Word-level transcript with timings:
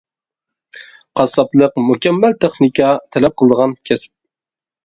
قاسساپلىق 1.19 1.77
مۇكەممەل 1.89 2.35
تېخنىكا 2.47 2.89
تەلەپ 3.17 3.37
قىلىدىغان 3.43 3.77
كەسىپ. 3.91 4.15